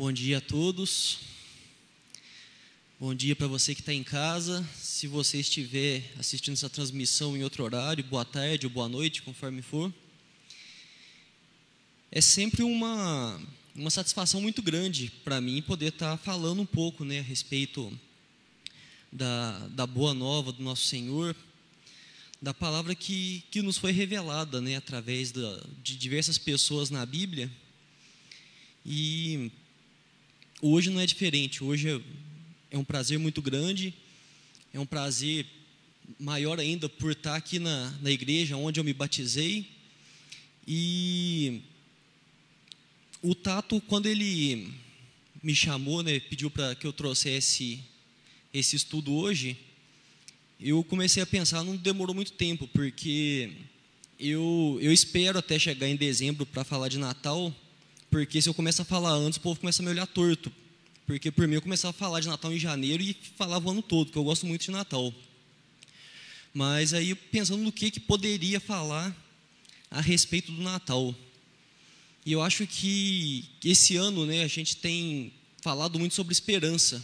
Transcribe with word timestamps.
Bom 0.00 0.10
dia 0.10 0.38
a 0.38 0.40
todos. 0.40 1.18
Bom 2.98 3.14
dia 3.14 3.36
para 3.36 3.46
você 3.46 3.74
que 3.74 3.82
está 3.82 3.92
em 3.92 4.02
casa. 4.02 4.66
Se 4.74 5.06
você 5.06 5.40
estiver 5.40 6.02
assistindo 6.18 6.54
essa 6.54 6.70
transmissão 6.70 7.36
em 7.36 7.44
outro 7.44 7.62
horário, 7.64 8.02
boa 8.04 8.24
tarde 8.24 8.64
ou 8.64 8.72
boa 8.72 8.88
noite, 8.88 9.20
conforme 9.20 9.60
for. 9.60 9.92
É 12.10 12.18
sempre 12.22 12.62
uma, 12.62 13.38
uma 13.76 13.90
satisfação 13.90 14.40
muito 14.40 14.62
grande 14.62 15.12
para 15.22 15.38
mim 15.38 15.60
poder 15.60 15.88
estar 15.88 16.16
tá 16.16 16.16
falando 16.16 16.62
um 16.62 16.66
pouco 16.66 17.04
né, 17.04 17.18
a 17.18 17.22
respeito 17.22 17.92
da, 19.12 19.68
da 19.68 19.86
boa 19.86 20.14
nova 20.14 20.50
do 20.50 20.62
nosso 20.62 20.86
Senhor, 20.86 21.36
da 22.40 22.54
palavra 22.54 22.94
que, 22.94 23.44
que 23.50 23.60
nos 23.60 23.76
foi 23.76 23.92
revelada 23.92 24.62
né, 24.62 24.76
através 24.76 25.30
da, 25.30 25.62
de 25.82 25.94
diversas 25.94 26.38
pessoas 26.38 26.88
na 26.88 27.04
Bíblia. 27.04 27.52
E 28.86 29.52
hoje 30.60 30.90
não 30.90 31.00
é 31.00 31.06
diferente. 31.06 31.62
Hoje 31.64 31.88
é, 31.88 32.00
é 32.72 32.78
um 32.78 32.84
prazer 32.84 33.18
muito 33.18 33.40
grande, 33.40 33.94
é 34.72 34.78
um 34.78 34.86
prazer 34.86 35.46
maior 36.18 36.58
ainda 36.58 36.88
por 36.88 37.12
estar 37.12 37.36
aqui 37.36 37.58
na, 37.58 37.90
na 38.02 38.10
igreja 38.10 38.56
onde 38.56 38.80
eu 38.80 38.84
me 38.84 38.92
batizei. 38.92 39.66
E 40.66 41.62
o 43.22 43.34
Tato, 43.34 43.80
quando 43.82 44.06
ele 44.06 44.72
me 45.42 45.54
chamou, 45.54 46.02
né, 46.02 46.20
pediu 46.20 46.50
para 46.50 46.74
que 46.74 46.86
eu 46.86 46.92
trouxesse 46.92 47.80
esse 48.52 48.76
estudo 48.76 49.14
hoje, 49.14 49.56
eu 50.60 50.84
comecei 50.84 51.22
a 51.22 51.26
pensar, 51.26 51.64
não 51.64 51.76
demorou 51.76 52.14
muito 52.14 52.32
tempo, 52.32 52.68
porque 52.68 53.52
eu, 54.18 54.78
eu 54.82 54.92
espero 54.92 55.38
até 55.38 55.58
chegar 55.58 55.88
em 55.88 55.96
dezembro 55.96 56.44
para 56.44 56.64
falar 56.64 56.88
de 56.88 56.98
Natal, 56.98 57.54
porque 58.10 58.42
se 58.42 58.48
eu 58.48 58.54
começar 58.54 58.82
a 58.82 58.86
falar 58.86 59.12
antes, 59.12 59.38
o 59.38 59.40
povo 59.40 59.60
começa 59.60 59.82
a 59.82 59.84
me 59.84 59.90
olhar 59.90 60.06
torto. 60.06 60.52
Porque 61.06 61.30
por 61.30 61.46
mim 61.46 61.54
eu 61.54 61.62
começava 61.62 61.90
a 61.90 61.98
falar 61.98 62.20
de 62.20 62.28
Natal 62.28 62.52
em 62.52 62.58
janeiro 62.58 63.02
e 63.02 63.16
falava 63.36 63.66
o 63.66 63.70
ano 63.70 63.82
todo, 63.82 64.06
porque 64.06 64.18
eu 64.18 64.24
gosto 64.24 64.46
muito 64.46 64.62
de 64.62 64.70
Natal. 64.70 65.12
Mas 66.52 66.92
aí 66.92 67.14
pensando 67.14 67.62
no 67.62 67.72
que, 67.72 67.90
que 67.90 68.00
poderia 68.00 68.60
falar 68.60 69.16
a 69.90 70.00
respeito 70.00 70.52
do 70.52 70.62
Natal. 70.62 71.14
E 72.24 72.32
eu 72.32 72.42
acho 72.42 72.66
que 72.66 73.44
esse 73.64 73.96
ano 73.96 74.26
né, 74.26 74.42
a 74.42 74.48
gente 74.48 74.76
tem 74.76 75.32
falado 75.62 75.98
muito 75.98 76.14
sobre 76.14 76.32
esperança. 76.32 77.02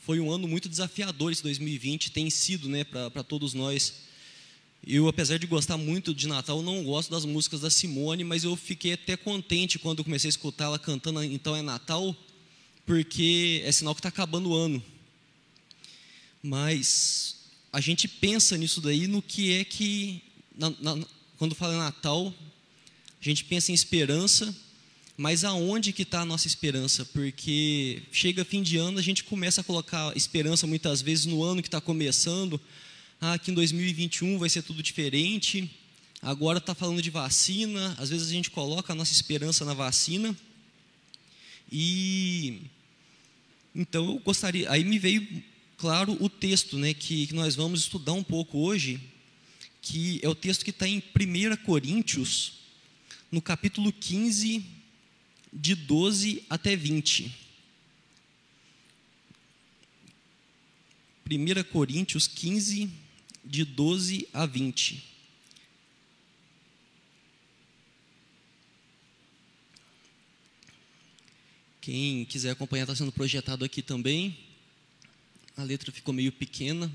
Foi 0.00 0.18
um 0.20 0.30
ano 0.30 0.48
muito 0.48 0.68
desafiador 0.68 1.30
esse 1.30 1.42
2020, 1.42 2.10
tem 2.10 2.28
sido 2.30 2.68
né, 2.68 2.84
para 2.84 3.22
todos 3.22 3.54
nós. 3.54 3.94
Eu, 4.86 5.08
apesar 5.08 5.38
de 5.38 5.46
gostar 5.46 5.76
muito 5.76 6.14
de 6.14 6.26
Natal, 6.26 6.62
não 6.62 6.82
gosto 6.82 7.10
das 7.10 7.24
músicas 7.24 7.60
da 7.60 7.70
Simone, 7.70 8.24
mas 8.24 8.44
eu 8.44 8.56
fiquei 8.56 8.94
até 8.94 9.16
contente 9.16 9.78
quando 9.78 10.02
comecei 10.02 10.28
a 10.28 10.30
escutar 10.30 10.64
ela 10.64 10.78
cantando 10.78 11.22
Então 11.22 11.54
é 11.54 11.60
Natal, 11.60 12.16
porque 12.86 13.62
é 13.64 13.70
sinal 13.72 13.94
que 13.94 14.00
está 14.00 14.08
acabando 14.08 14.50
o 14.50 14.54
ano. 14.54 14.82
Mas 16.42 17.36
a 17.70 17.80
gente 17.80 18.08
pensa 18.08 18.56
nisso 18.56 18.80
daí, 18.80 19.06
no 19.06 19.20
que 19.20 19.52
é 19.52 19.64
que, 19.64 20.22
na, 20.56 20.70
na, 20.80 21.06
quando 21.36 21.54
fala 21.54 21.76
Natal, 21.76 22.34
a 23.20 23.24
gente 23.24 23.44
pensa 23.44 23.70
em 23.70 23.74
esperança, 23.74 24.54
mas 25.14 25.44
aonde 25.44 25.92
que 25.92 26.02
está 26.02 26.22
a 26.22 26.24
nossa 26.24 26.46
esperança? 26.46 27.04
Porque 27.04 28.02
chega 28.10 28.46
fim 28.46 28.62
de 28.62 28.78
ano, 28.78 28.98
a 28.98 29.02
gente 29.02 29.24
começa 29.24 29.60
a 29.60 29.64
colocar 29.64 30.16
esperança 30.16 30.66
muitas 30.66 31.02
vezes 31.02 31.26
no 31.26 31.44
ano 31.44 31.60
que 31.60 31.68
está 31.68 31.82
começando, 31.82 32.58
ah, 33.20 33.38
que 33.38 33.50
em 33.50 33.54
2021 33.54 34.38
vai 34.38 34.48
ser 34.48 34.62
tudo 34.62 34.82
diferente. 34.82 35.70
Agora 36.22 36.58
está 36.58 36.74
falando 36.74 37.02
de 37.02 37.10
vacina, 37.10 37.94
às 37.98 38.10
vezes 38.10 38.28
a 38.28 38.32
gente 38.32 38.50
coloca 38.50 38.92
a 38.92 38.96
nossa 38.96 39.12
esperança 39.12 39.64
na 39.64 39.74
vacina. 39.74 40.36
E 41.70 42.62
então 43.74 44.04
eu 44.06 44.18
gostaria, 44.18 44.70
aí 44.70 44.84
me 44.84 44.98
veio 44.98 45.42
claro 45.76 46.16
o 46.20 46.28
texto, 46.28 46.78
né, 46.78 46.92
que, 46.92 47.26
que 47.26 47.34
nós 47.34 47.54
vamos 47.54 47.80
estudar 47.80 48.12
um 48.12 48.24
pouco 48.24 48.58
hoje, 48.58 49.00
que 49.80 50.20
é 50.22 50.28
o 50.28 50.34
texto 50.34 50.64
que 50.64 50.70
está 50.70 50.86
em 50.88 50.98
1 50.98 51.56
Coríntios, 51.64 52.54
no 53.30 53.40
capítulo 53.40 53.92
15, 53.92 54.64
de 55.52 55.74
12 55.74 56.44
até 56.50 56.74
20. 56.76 57.32
1 61.30 61.62
Coríntios 61.70 62.26
15, 62.26 62.90
de 63.44 63.64
12 63.64 64.28
a 64.32 64.46
20. 64.46 65.10
Quem 71.80 72.24
quiser 72.26 72.50
acompanhar, 72.50 72.84
está 72.84 72.94
sendo 72.94 73.10
projetado 73.10 73.64
aqui 73.64 73.80
também. 73.82 74.36
A 75.56 75.62
letra 75.62 75.90
ficou 75.90 76.12
meio 76.12 76.30
pequena, 76.30 76.92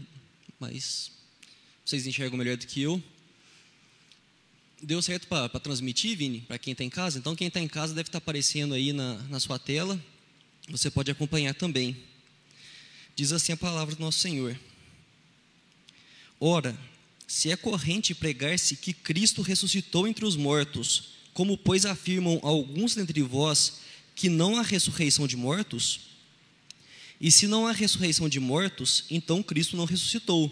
mas 0.60 1.12
vocês 1.84 2.06
enxergam 2.06 2.38
melhor 2.38 2.56
do 2.56 2.68
que 2.68 2.82
eu. 2.82 3.04
Deu 4.82 5.02
certo 5.02 5.28
para 5.28 5.50
transmitir, 5.60 6.16
Vini, 6.18 6.42
para 6.42 6.60
quem 6.60 6.74
está 6.74 6.84
em 6.84 6.90
casa? 6.90 7.18
Então, 7.18 7.36
quem 7.36 7.48
está 7.48 7.60
em 7.60 7.68
casa 7.68 7.94
deve 7.94 8.10
estar 8.10 8.20
tá 8.20 8.24
aparecendo 8.24 8.74
aí 8.74 8.94
na, 8.94 9.16
na 9.24 9.40
sua 9.40 9.58
tela. 9.58 10.00
Você 10.70 10.92
pode 10.92 11.10
acompanhar 11.10 11.54
também. 11.56 11.98
Diz 13.16 13.32
assim 13.32 13.54
a 13.54 13.58
palavra 13.58 13.96
do 13.96 14.02
nosso 14.02 14.20
Senhor. 14.20 14.60
Ora, 16.48 16.78
se 17.26 17.50
é 17.50 17.56
corrente 17.56 18.14
pregar-se 18.14 18.76
que 18.76 18.94
Cristo 18.94 19.42
ressuscitou 19.42 20.08
entre 20.08 20.24
os 20.24 20.36
mortos, 20.36 21.06
como 21.34 21.58
pois 21.58 21.88
afirmam 21.88 22.40
alguns 22.44 22.94
dentre 22.94 23.20
vós 23.24 23.80
que 24.14 24.30
não 24.30 24.56
há 24.56 24.62
ressurreição 24.62 25.26
de 25.26 25.36
mortos, 25.36 26.02
e 27.20 27.32
se 27.32 27.48
não 27.48 27.66
há 27.66 27.72
ressurreição 27.72 28.30
de 28.30 28.40
mortos, 28.40 29.06
então 29.10 29.42
Cristo 29.42 29.76
não 29.76 29.86
ressuscitou. 29.86 30.52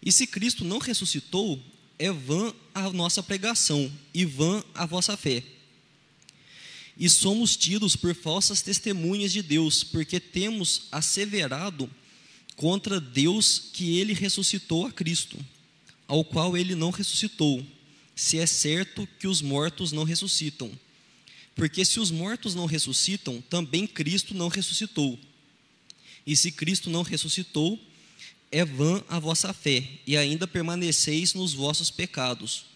E 0.00 0.12
se 0.12 0.24
Cristo 0.24 0.64
não 0.64 0.78
ressuscitou, 0.78 1.60
é 1.98 2.12
vã 2.12 2.54
a 2.72 2.88
nossa 2.90 3.24
pregação 3.24 3.90
e 4.14 4.24
vã 4.24 4.62
a 4.72 4.86
vossa 4.86 5.16
fé. 5.16 5.42
E 6.96 7.08
somos 7.08 7.56
tidos 7.56 7.96
por 7.96 8.14
falsas 8.14 8.62
testemunhas 8.62 9.32
de 9.32 9.42
Deus, 9.42 9.82
porque 9.82 10.20
temos 10.20 10.82
asseverado 10.92 11.90
contra 12.56 13.00
Deus 13.00 13.70
que 13.72 13.98
ele 13.98 14.12
ressuscitou 14.12 14.86
a 14.86 14.92
Cristo, 14.92 15.38
ao 16.06 16.24
qual 16.24 16.56
ele 16.56 16.74
não 16.74 16.90
ressuscitou, 16.90 17.64
se 18.14 18.38
é 18.38 18.46
certo 18.46 19.08
que 19.18 19.26
os 19.26 19.40
mortos 19.40 19.92
não 19.92 20.04
ressuscitam. 20.04 20.70
Porque 21.54 21.84
se 21.84 22.00
os 22.00 22.10
mortos 22.10 22.54
não 22.54 22.66
ressuscitam, 22.66 23.40
também 23.42 23.86
Cristo 23.86 24.34
não 24.34 24.48
ressuscitou. 24.48 25.18
E 26.26 26.36
se 26.36 26.52
Cristo 26.52 26.88
não 26.88 27.02
ressuscitou, 27.02 27.78
é 28.50 28.64
vã 28.64 29.02
a 29.08 29.18
vossa 29.18 29.52
fé, 29.52 29.88
e 30.06 30.16
ainda 30.16 30.46
permaneceis 30.46 31.34
nos 31.34 31.54
vossos 31.54 31.90
pecados. 31.90 32.66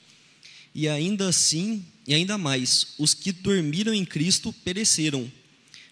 E 0.74 0.88
ainda 0.88 1.28
assim, 1.28 1.84
e 2.06 2.14
ainda 2.14 2.36
mais, 2.36 2.94
os 2.98 3.14
que 3.14 3.32
dormiram 3.32 3.94
em 3.94 4.04
Cristo 4.04 4.52
pereceram. 4.52 5.30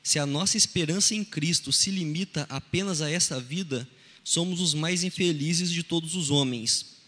Se 0.05 0.19
a 0.19 0.27
nossa 0.27 0.59
esperança 0.59 1.15
em 1.15 1.25
Cristo 1.25 1.73
se 1.73 1.91
limita 1.91 2.47
apenas 2.51 3.01
a 3.01 3.11
essa 3.11 3.41
vida, 3.41 3.89
somos 4.23 4.61
os 4.61 4.75
mais 4.75 5.03
infelizes 5.03 5.73
de 5.73 5.83
todos 5.83 6.15
os 6.15 6.31
homens. 6.31 6.99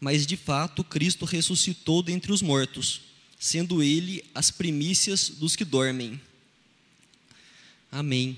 Mas 0.00 0.26
de 0.26 0.36
fato, 0.36 0.82
Cristo 0.82 1.24
ressuscitou 1.24 2.02
dentre 2.02 2.32
os 2.32 2.42
mortos, 2.42 3.02
sendo 3.38 3.80
ele 3.80 4.24
as 4.34 4.50
primícias 4.50 5.28
dos 5.28 5.54
que 5.54 5.64
dormem. 5.64 6.20
Amém. 7.92 8.36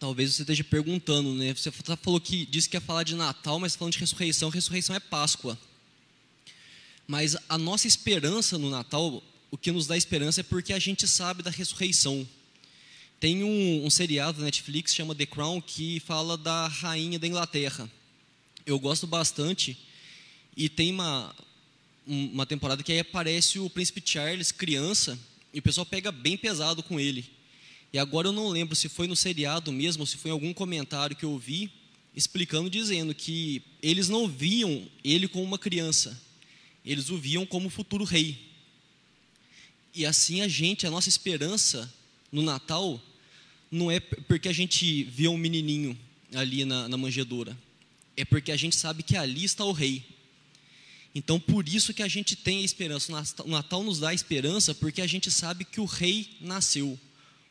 Talvez 0.00 0.34
você 0.34 0.42
esteja 0.42 0.64
perguntando, 0.64 1.32
né? 1.36 1.54
Você 1.54 1.70
falou 1.70 2.20
que 2.20 2.44
disse 2.46 2.68
que 2.68 2.76
ia 2.76 2.80
falar 2.80 3.04
de 3.04 3.14
Natal, 3.14 3.60
mas 3.60 3.76
falando 3.76 3.92
de 3.92 4.00
ressurreição, 4.00 4.48
ressurreição 4.48 4.96
é 4.96 4.98
Páscoa. 4.98 5.56
Mas 7.06 7.36
a 7.48 7.56
nossa 7.56 7.86
esperança 7.86 8.58
no 8.58 8.68
Natal 8.68 9.22
o 9.52 9.58
que 9.58 9.70
nos 9.70 9.86
dá 9.86 9.96
esperança 9.96 10.40
é 10.40 10.42
porque 10.42 10.72
a 10.72 10.78
gente 10.78 11.06
sabe 11.06 11.42
da 11.42 11.50
ressurreição. 11.50 12.26
Tem 13.20 13.44
um, 13.44 13.84
um 13.84 13.90
seriado 13.90 14.38
da 14.38 14.46
Netflix 14.46 14.94
chama 14.94 15.14
The 15.14 15.26
Crown 15.26 15.60
que 15.60 16.00
fala 16.00 16.38
da 16.38 16.66
rainha 16.66 17.18
da 17.18 17.26
Inglaterra. 17.28 17.88
Eu 18.64 18.78
gosto 18.80 19.06
bastante 19.06 19.78
e 20.56 20.68
tem 20.68 20.90
uma 20.90 21.34
uma 22.04 22.44
temporada 22.44 22.82
que 22.82 22.90
aí 22.90 22.98
aparece 22.98 23.60
o 23.60 23.70
príncipe 23.70 24.02
Charles 24.04 24.50
criança 24.50 25.16
e 25.54 25.60
o 25.60 25.62
pessoal 25.62 25.86
pega 25.86 26.10
bem 26.10 26.36
pesado 26.36 26.82
com 26.82 26.98
ele. 26.98 27.24
E 27.92 27.98
agora 27.98 28.28
eu 28.28 28.32
não 28.32 28.48
lembro 28.48 28.74
se 28.74 28.88
foi 28.88 29.06
no 29.06 29.14
seriado 29.14 29.70
mesmo, 29.70 30.06
se 30.06 30.16
foi 30.16 30.30
em 30.30 30.32
algum 30.32 30.52
comentário 30.52 31.14
que 31.14 31.24
eu 31.24 31.38
vi 31.38 31.70
explicando 32.14 32.68
dizendo 32.68 33.14
que 33.14 33.62
eles 33.82 34.08
não 34.08 34.26
viam 34.26 34.88
ele 35.04 35.28
como 35.28 35.44
uma 35.44 35.58
criança, 35.58 36.20
eles 36.84 37.10
o 37.10 37.18
viam 37.18 37.46
como 37.46 37.70
futuro 37.70 38.04
rei. 38.04 38.51
E 39.94 40.06
assim 40.06 40.40
a 40.40 40.48
gente, 40.48 40.86
a 40.86 40.90
nossa 40.90 41.08
esperança 41.08 41.92
no 42.30 42.42
Natal, 42.42 43.00
não 43.70 43.90
é 43.90 44.00
porque 44.00 44.48
a 44.48 44.52
gente 44.52 45.04
vê 45.04 45.28
um 45.28 45.36
menininho 45.36 45.98
ali 46.34 46.64
na, 46.64 46.88
na 46.88 46.96
manjedoura, 46.96 47.56
é 48.16 48.24
porque 48.24 48.52
a 48.52 48.56
gente 48.56 48.76
sabe 48.76 49.02
que 49.02 49.16
ali 49.16 49.44
está 49.44 49.64
o 49.64 49.72
rei. 49.72 50.04
Então, 51.14 51.38
por 51.38 51.68
isso 51.68 51.92
que 51.92 52.02
a 52.02 52.08
gente 52.08 52.34
tem 52.34 52.58
a 52.58 52.64
esperança. 52.64 53.12
O 53.44 53.48
Natal 53.48 53.82
nos 53.82 53.98
dá 53.98 54.10
a 54.10 54.14
esperança 54.14 54.74
porque 54.74 55.02
a 55.02 55.06
gente 55.06 55.30
sabe 55.30 55.64
que 55.64 55.80
o 55.80 55.84
rei 55.84 56.28
nasceu. 56.40 56.98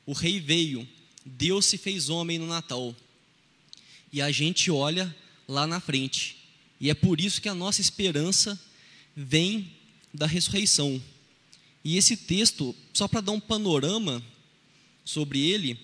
O 0.05 0.13
rei 0.13 0.39
veio. 0.39 0.87
Deus 1.23 1.67
se 1.67 1.77
fez 1.77 2.09
homem 2.09 2.39
no 2.39 2.47
Natal. 2.47 2.95
E 4.11 4.21
a 4.21 4.31
gente 4.31 4.71
olha 4.71 5.15
lá 5.47 5.67
na 5.67 5.79
frente. 5.79 6.37
E 6.79 6.89
é 6.89 6.95
por 6.95 7.21
isso 7.21 7.39
que 7.39 7.47
a 7.47 7.53
nossa 7.53 7.81
esperança 7.81 8.59
vem 9.15 9.71
da 10.11 10.25
ressurreição. 10.25 11.01
E 11.83 11.97
esse 11.97 12.15
texto, 12.15 12.75
só 12.93 13.07
para 13.07 13.21
dar 13.21 13.31
um 13.31 13.39
panorama 13.39 14.23
sobre 15.03 15.39
ele, 15.39 15.79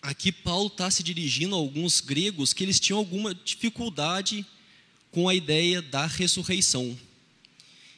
aqui 0.00 0.32
Paulo 0.32 0.68
está 0.68 0.90
se 0.90 1.02
dirigindo 1.02 1.54
a 1.54 1.58
alguns 1.58 2.00
gregos 2.00 2.52
que 2.52 2.64
eles 2.64 2.80
tinham 2.80 2.98
alguma 2.98 3.34
dificuldade 3.34 4.44
com 5.10 5.28
a 5.28 5.34
ideia 5.34 5.82
da 5.82 6.06
ressurreição. 6.06 6.98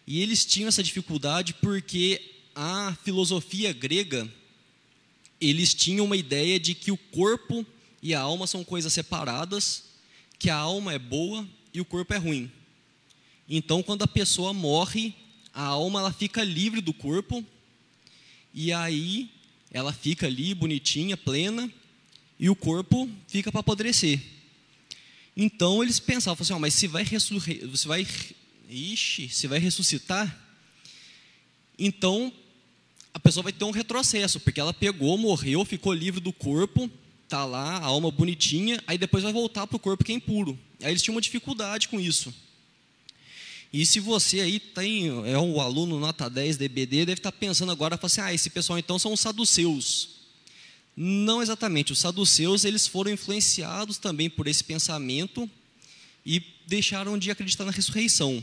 E 0.07 0.21
eles 0.21 0.45
tinham 0.45 0.69
essa 0.69 0.83
dificuldade 0.83 1.55
porque 1.55 2.21
a 2.55 2.97
filosofia 3.05 3.73
grega, 3.73 4.31
eles 5.41 5.73
tinham 5.73 6.05
uma 6.05 6.17
ideia 6.17 6.59
de 6.59 6.75
que 6.75 6.91
o 6.91 6.97
corpo 6.97 7.65
e 8.03 8.15
a 8.15 8.21
alma 8.21 8.47
são 8.47 8.63
coisas 8.63 8.93
separadas, 8.93 9.85
que 10.39 10.51
a 10.51 10.57
alma 10.57 10.93
é 10.93 10.99
boa 10.99 11.49
e 11.73 11.81
o 11.81 11.85
corpo 11.85 12.13
é 12.13 12.19
ruim. 12.19 12.51
Então, 13.49 13.83
quando 13.83 14.03
a 14.03 14.09
pessoa 14.09 14.53
morre, 14.53 15.15
a 15.55 15.63
alma 15.63 16.01
ela 16.01 16.13
fica 16.13 16.43
livre 16.43 16.81
do 16.81 16.93
corpo 16.93 17.45
e 18.53 18.73
aí 18.73 19.31
ela 19.71 19.93
fica 19.93 20.27
ali 20.27 20.53
bonitinha, 20.55 21.17
plena, 21.17 21.71
e 22.39 22.51
o 22.51 22.57
corpo 22.57 23.09
fica 23.29 23.51
para 23.51 23.61
apodrecer. 23.61 24.21
Então 25.37 25.83
eles 25.83 25.99
pensavam 26.01 26.43
assim, 26.43 26.53
oh, 26.53 26.59
mas 26.59 26.75
se 26.75 26.87
vai 26.89 27.05
você 27.05 27.89
vai, 27.89 28.07
ixi, 28.69 29.29
se 29.29 29.47
vai 29.47 29.59
ressuscitar, 29.59 30.41
então 31.79 32.33
a 33.13 33.19
pessoa 33.21 33.45
vai 33.45 33.53
ter 33.53 33.65
um 33.65 33.71
retrocesso, 33.71 34.41
porque 34.41 34.61
ela 34.61 34.75
pegou, 34.75 35.17
morreu, 35.17 35.65
ficou 35.65 35.93
livre 35.93 36.21
do 36.21 36.33
corpo, 36.33 36.91
tá 37.29 37.45
lá, 37.45 37.79
a 37.79 37.85
alma 37.85 38.11
bonitinha, 38.11 38.83
aí 38.87 38.99
depois 38.99 39.23
vai 39.23 39.33
voltar 39.33 39.67
para 39.67 39.77
o 39.77 39.81
corpo 39.81 40.05
que 40.05 40.13
é 40.13 40.17
impuro. 40.17 40.59
Aí 40.83 40.91
eles 40.91 41.03
tinham 41.03 41.15
uma 41.15 41.21
dificuldade 41.21 41.89
com 41.89 41.99
isso. 42.01 42.35
E 43.77 43.85
se 43.85 43.99
você 43.99 44.41
aí 44.41 44.61
tem, 44.61 45.09
é 45.29 45.37
um 45.37 45.61
aluno 45.61 45.99
nota 45.99 46.31
10 46.31 46.59
DBD, 46.59 47.07
deve 47.07 47.19
estar 47.19 47.33
tá 47.33 47.37
pensando 47.37 47.73
agora, 47.73 47.99
assim, 48.01 48.21
ah, 48.21 48.33
esse 48.33 48.49
pessoal 48.49 48.79
então 48.79 49.01
são 49.01 49.13
os 49.13 49.19
saduceus. 49.19 50.11
Não 50.97 51.43
exatamente. 51.43 51.93
Os 51.93 51.99
saduceus 51.99 52.65
eles 52.65 52.87
foram 52.87 53.11
influenciados 53.11 53.99
também 53.99 54.31
por 54.31 54.47
esse 54.47 54.63
pensamento 54.63 55.51
e 56.25 56.41
deixaram 56.69 57.19
de 57.19 57.33
acreditar 57.33 57.65
na 57.65 57.73
ressurreição. 57.73 58.41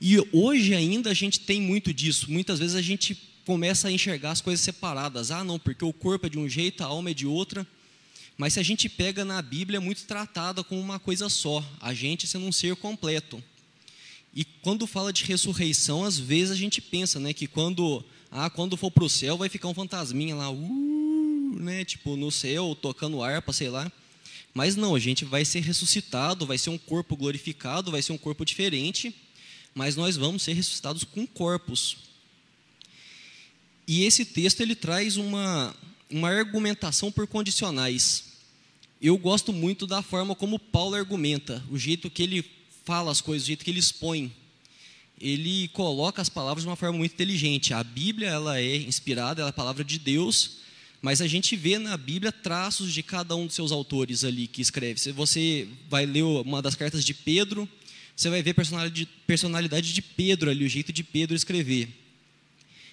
E 0.00 0.18
hoje 0.32 0.74
ainda 0.74 1.10
a 1.10 1.14
gente 1.14 1.38
tem 1.38 1.62
muito 1.62 1.94
disso. 1.94 2.32
Muitas 2.32 2.58
vezes 2.58 2.74
a 2.74 2.82
gente 2.82 3.14
começa 3.46 3.86
a 3.86 3.92
enxergar 3.92 4.32
as 4.32 4.40
coisas 4.40 4.64
separadas. 4.64 5.30
Ah, 5.30 5.44
não, 5.44 5.56
porque 5.56 5.84
o 5.84 5.92
corpo 5.92 6.26
é 6.26 6.28
de 6.28 6.36
um 6.36 6.48
jeito, 6.48 6.82
a 6.82 6.86
alma 6.86 7.10
é 7.10 7.14
de 7.14 7.28
outra. 7.28 7.64
Mas 8.36 8.54
se 8.54 8.58
a 8.58 8.64
gente 8.64 8.88
pega 8.88 9.24
na 9.24 9.40
Bíblia, 9.40 9.76
é 9.76 9.80
muito 9.80 10.02
tratada 10.02 10.64
como 10.64 10.80
uma 10.80 10.98
coisa 10.98 11.28
só. 11.28 11.64
A 11.80 11.94
gente 11.94 12.26
sendo 12.26 12.44
um 12.44 12.50
ser 12.50 12.74
completo. 12.74 13.40
E 14.34 14.44
quando 14.44 14.86
fala 14.86 15.12
de 15.12 15.24
ressurreição, 15.24 16.04
às 16.04 16.18
vezes 16.18 16.50
a 16.50 16.56
gente 16.56 16.80
pensa, 16.80 17.20
né, 17.20 17.32
que 17.32 17.46
quando 17.46 18.04
ah, 18.30 18.48
quando 18.48 18.76
for 18.78 18.90
para 18.90 19.04
o 19.04 19.10
céu 19.10 19.36
vai 19.36 19.48
ficar 19.48 19.68
um 19.68 19.74
fantasminha 19.74 20.34
lá, 20.34 20.50
uh, 20.50 21.56
né, 21.58 21.84
tipo 21.84 22.16
no 22.16 22.30
céu 22.30 22.76
tocando 22.80 23.22
harpa, 23.22 23.52
sei 23.52 23.68
lá. 23.68 23.92
Mas 24.54 24.74
não, 24.76 24.94
a 24.94 24.98
gente 24.98 25.24
vai 25.24 25.44
ser 25.44 25.60
ressuscitado, 25.60 26.46
vai 26.46 26.58
ser 26.58 26.70
um 26.70 26.78
corpo 26.78 27.16
glorificado, 27.16 27.90
vai 27.90 28.02
ser 28.02 28.12
um 28.12 28.18
corpo 28.18 28.44
diferente, 28.44 29.14
mas 29.74 29.96
nós 29.96 30.16
vamos 30.16 30.42
ser 30.42 30.54
ressuscitados 30.54 31.04
com 31.04 31.26
corpos. 31.26 31.96
E 33.86 34.04
esse 34.04 34.24
texto 34.24 34.60
ele 34.60 34.74
traz 34.74 35.16
uma 35.16 35.74
uma 36.12 36.28
argumentação 36.28 37.10
por 37.10 37.26
condicionais. 37.26 38.24
Eu 39.00 39.16
gosto 39.16 39.52
muito 39.52 39.86
da 39.86 40.02
forma 40.02 40.34
como 40.34 40.58
Paulo 40.58 40.94
argumenta, 40.94 41.64
o 41.70 41.78
jeito 41.78 42.10
que 42.10 42.22
ele 42.22 42.44
fala 42.84 43.10
as 43.10 43.20
coisas, 43.20 43.44
o 43.44 43.46
jeito 43.46 43.64
que 43.64 43.70
ele 43.70 43.80
expõe 43.80 44.32
ele 45.22 45.68
coloca 45.68 46.20
as 46.20 46.28
palavras 46.28 46.64
de 46.64 46.68
uma 46.68 46.74
forma 46.74 46.98
muito 46.98 47.12
inteligente. 47.12 47.72
A 47.72 47.84
Bíblia 47.84 48.28
ela 48.28 48.58
é 48.58 48.76
inspirada, 48.76 49.40
ela 49.40 49.50
é 49.50 49.50
a 49.50 49.54
palavra 49.54 49.84
de 49.84 49.96
Deus, 49.96 50.58
mas 51.00 51.20
a 51.20 51.28
gente 51.28 51.54
vê 51.54 51.78
na 51.78 51.96
Bíblia 51.96 52.32
traços 52.32 52.92
de 52.92 53.04
cada 53.04 53.36
um 53.36 53.46
dos 53.46 53.54
seus 53.54 53.70
autores 53.70 54.24
ali 54.24 54.48
que 54.48 54.60
escreve. 54.60 54.98
Se 54.98 55.12
você 55.12 55.68
vai 55.88 56.04
ler 56.04 56.24
uma 56.24 56.60
das 56.60 56.74
cartas 56.74 57.04
de 57.04 57.14
Pedro, 57.14 57.68
você 58.16 58.28
vai 58.28 58.42
ver 58.42 58.52
personalidade 59.24 59.92
de 59.94 60.02
Pedro 60.02 60.50
ali, 60.50 60.64
o 60.64 60.68
jeito 60.68 60.92
de 60.92 61.04
Pedro 61.04 61.36
escrever. 61.36 61.88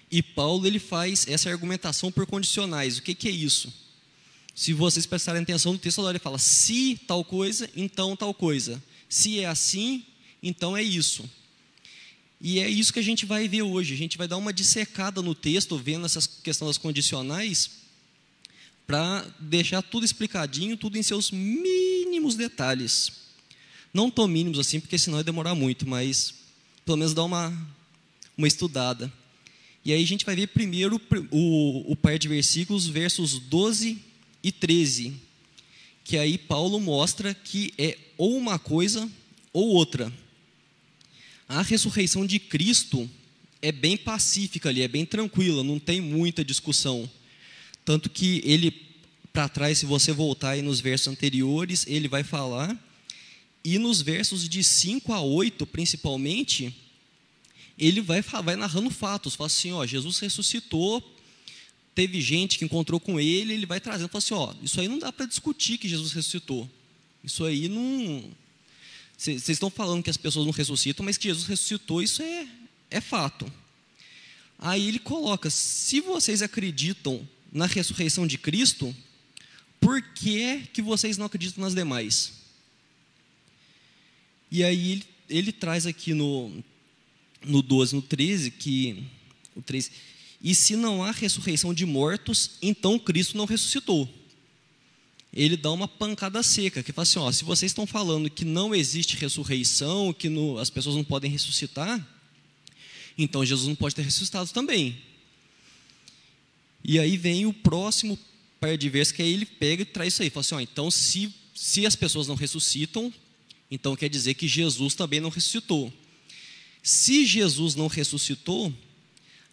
E 0.08 0.22
Paulo 0.22 0.66
ele 0.66 0.78
faz 0.78 1.26
essa 1.26 1.50
argumentação 1.50 2.12
por 2.12 2.26
condicionais. 2.26 2.98
O 2.98 3.02
que, 3.02 3.14
que 3.14 3.28
é 3.28 3.32
isso? 3.32 3.72
Se 4.54 4.72
vocês 4.72 5.04
prestarem 5.04 5.42
atenção 5.42 5.72
no 5.72 5.78
texto, 5.78 6.08
ele 6.08 6.18
fala: 6.18 6.38
se 6.38 7.00
tal 7.06 7.24
coisa, 7.24 7.68
então 7.76 8.16
tal 8.16 8.34
coisa. 8.34 8.82
Se 9.10 9.40
é 9.40 9.46
assim, 9.46 10.04
então 10.40 10.76
é 10.76 10.82
isso. 10.82 11.28
E 12.40 12.60
é 12.60 12.68
isso 12.68 12.92
que 12.92 13.00
a 13.00 13.02
gente 13.02 13.26
vai 13.26 13.48
ver 13.48 13.62
hoje. 13.62 13.92
A 13.92 13.96
gente 13.96 14.16
vai 14.16 14.28
dar 14.28 14.36
uma 14.36 14.52
dissecada 14.52 15.20
no 15.20 15.34
texto, 15.34 15.76
vendo 15.76 16.06
essas 16.06 16.26
questões 16.26 16.70
das 16.70 16.78
condicionais, 16.78 17.72
para 18.86 19.26
deixar 19.40 19.82
tudo 19.82 20.06
explicadinho, 20.06 20.76
tudo 20.76 20.96
em 20.96 21.02
seus 21.02 21.32
mínimos 21.32 22.36
detalhes. 22.36 23.12
Não 23.92 24.10
tão 24.10 24.28
mínimos 24.28 24.60
assim, 24.60 24.78
porque 24.78 24.96
senão 24.96 25.18
ia 25.18 25.24
demorar 25.24 25.56
muito, 25.56 25.86
mas 25.86 26.34
pelo 26.84 26.96
menos 26.96 27.12
dar 27.12 27.24
uma, 27.24 27.52
uma 28.38 28.46
estudada. 28.46 29.12
E 29.84 29.92
aí 29.92 30.02
a 30.02 30.06
gente 30.06 30.24
vai 30.24 30.36
ver 30.36 30.46
primeiro 30.48 31.00
o, 31.30 31.92
o 31.92 31.96
par 31.96 32.16
de 32.16 32.28
versículos, 32.28 32.86
versos 32.86 33.40
12 33.40 33.98
e 34.42 34.52
13, 34.52 35.14
que 36.04 36.16
aí 36.16 36.36
Paulo 36.36 36.80
mostra 36.80 37.34
que 37.34 37.72
é 37.78 37.96
ou 38.16 38.36
uma 38.36 38.58
coisa 38.58 39.10
ou 39.52 39.68
outra 39.68 40.12
a 41.50 41.62
ressurreição 41.62 42.24
de 42.24 42.38
Cristo 42.38 43.10
é 43.60 43.72
bem 43.72 43.96
pacífica 43.96 44.68
ali, 44.68 44.82
é 44.82 44.88
bem 44.88 45.04
tranquila, 45.04 45.64
não 45.64 45.80
tem 45.80 46.00
muita 46.00 46.44
discussão. 46.44 47.10
Tanto 47.84 48.08
que 48.08 48.40
ele, 48.44 48.70
para 49.32 49.48
trás, 49.48 49.78
se 49.78 49.84
você 49.84 50.12
voltar 50.12 50.50
aí 50.50 50.62
nos 50.62 50.78
versos 50.78 51.08
anteriores, 51.08 51.84
ele 51.88 52.06
vai 52.06 52.22
falar, 52.22 52.78
e 53.64 53.78
nos 53.80 54.00
versos 54.00 54.48
de 54.48 54.62
5 54.62 55.12
a 55.12 55.20
8, 55.20 55.66
principalmente, 55.66 56.72
ele 57.76 58.00
vai, 58.00 58.22
vai 58.22 58.54
narrando 58.54 58.88
fatos, 58.88 59.34
fala 59.34 59.48
assim, 59.48 59.72
ó, 59.72 59.84
Jesus 59.84 60.20
ressuscitou, 60.20 61.02
teve 61.94 62.20
gente 62.20 62.58
que 62.58 62.64
encontrou 62.64 63.00
com 63.00 63.18
ele, 63.18 63.54
ele 63.54 63.66
vai 63.66 63.80
trazendo, 63.80 64.08
fala 64.08 64.18
assim, 64.18 64.34
ó, 64.34 64.54
isso 64.62 64.80
aí 64.80 64.88
não 64.88 64.98
dá 64.98 65.12
para 65.12 65.26
discutir 65.26 65.78
que 65.78 65.88
Jesus 65.88 66.12
ressuscitou. 66.12 66.68
Isso 67.22 67.44
aí 67.44 67.68
não, 67.68 68.30
vocês 69.20 69.50
estão 69.50 69.68
falando 69.68 70.02
que 70.02 70.08
as 70.08 70.16
pessoas 70.16 70.46
não 70.46 70.52
ressuscitam, 70.52 71.04
mas 71.04 71.18
que 71.18 71.28
Jesus 71.28 71.46
ressuscitou, 71.46 72.02
isso 72.02 72.22
é, 72.22 72.48
é 72.90 73.02
fato. 73.02 73.52
Aí 74.58 74.88
ele 74.88 74.98
coloca: 74.98 75.50
se 75.50 76.00
vocês 76.00 76.40
acreditam 76.40 77.28
na 77.52 77.66
ressurreição 77.66 78.26
de 78.26 78.38
Cristo, 78.38 78.96
por 79.78 80.00
que, 80.00 80.62
que 80.72 80.80
vocês 80.80 81.18
não 81.18 81.26
acreditam 81.26 81.62
nas 81.62 81.74
demais? 81.74 82.32
E 84.50 84.64
aí 84.64 84.92
ele, 84.92 85.04
ele 85.28 85.52
traz 85.52 85.84
aqui 85.84 86.14
no, 86.14 86.50
no 87.44 87.60
12, 87.60 87.96
no 87.96 88.02
13, 88.02 88.50
que. 88.52 89.04
O 89.54 89.60
13, 89.60 89.90
e 90.42 90.54
se 90.54 90.76
não 90.76 91.02
há 91.02 91.10
ressurreição 91.10 91.74
de 91.74 91.84
mortos, 91.84 92.52
então 92.62 92.98
Cristo 92.98 93.36
não 93.36 93.44
ressuscitou 93.44 94.08
ele 95.32 95.56
dá 95.56 95.70
uma 95.70 95.86
pancada 95.86 96.42
seca, 96.42 96.82
que 96.82 96.92
fala 96.92 97.04
assim, 97.04 97.18
ó, 97.18 97.30
se 97.30 97.44
vocês 97.44 97.70
estão 97.70 97.86
falando 97.86 98.28
que 98.28 98.44
não 98.44 98.74
existe 98.74 99.16
ressurreição, 99.16 100.12
que 100.12 100.28
no, 100.28 100.58
as 100.58 100.70
pessoas 100.70 100.96
não 100.96 101.04
podem 101.04 101.30
ressuscitar, 101.30 102.04
então 103.16 103.44
Jesus 103.44 103.68
não 103.68 103.76
pode 103.76 103.94
ter 103.94 104.02
ressuscitado 104.02 104.50
também. 104.50 105.00
E 106.82 106.98
aí 106.98 107.16
vem 107.16 107.46
o 107.46 107.52
próximo 107.52 108.18
par 108.58 108.76
de 108.76 108.90
que 108.90 109.22
aí 109.22 109.32
ele 109.32 109.46
pega 109.46 109.82
e 109.82 109.86
traz 109.86 110.14
isso 110.14 110.22
aí, 110.22 110.30
fala 110.30 110.40
assim, 110.40 110.54
ó, 110.56 110.60
então 110.60 110.90
se, 110.90 111.32
se 111.54 111.86
as 111.86 111.94
pessoas 111.94 112.26
não 112.26 112.34
ressuscitam, 112.34 113.12
então 113.70 113.94
quer 113.94 114.08
dizer 114.08 114.34
que 114.34 114.48
Jesus 114.48 114.94
também 114.94 115.20
não 115.20 115.30
ressuscitou. 115.30 115.92
Se 116.82 117.24
Jesus 117.24 117.76
não 117.76 117.86
ressuscitou, 117.86 118.72